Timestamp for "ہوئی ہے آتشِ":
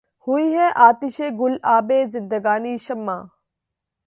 0.27-1.17